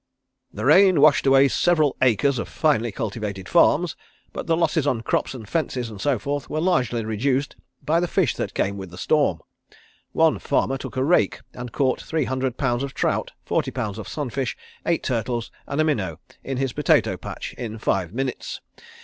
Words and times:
"The 0.51 0.65
rain 0.65 0.99
washed 0.99 1.27
away 1.27 1.47
several 1.47 1.95
acres 2.01 2.39
of 2.39 2.47
finely 2.47 2.91
cultivated 2.91 3.47
farms, 3.47 3.95
but 4.33 4.47
the 4.47 4.57
losses 4.57 4.87
on 4.87 5.01
crops 5.03 5.35
and 5.35 5.47
fences 5.47 5.91
and 5.91 6.01
so 6.01 6.17
forth 6.17 6.49
were 6.49 6.59
largely 6.59 7.05
reduced 7.05 7.55
by 7.85 7.99
the 7.99 8.07
fish 8.07 8.33
that 8.37 8.55
came 8.55 8.77
with 8.77 8.89
the 8.89 8.97
storm. 8.97 9.41
One 10.11 10.39
farmer 10.39 10.79
took 10.79 10.97
a 10.97 11.03
rake 11.03 11.41
and 11.53 11.71
caught 11.71 12.01
three 12.01 12.23
hundred 12.25 12.57
pounds 12.57 12.81
of 12.81 12.95
trout, 12.95 13.33
forty 13.45 13.69
pounds 13.69 13.99
of 13.99 14.07
sun 14.07 14.31
fish, 14.31 14.57
eight 14.87 15.03
turtles, 15.03 15.51
and 15.67 15.79
a 15.79 15.83
minnow 15.83 16.19
in 16.43 16.57
his 16.57 16.73
potato 16.73 17.15
patch 17.15 17.53
in 17.55 17.77
five 17.77 18.11
minutes. 18.11 18.59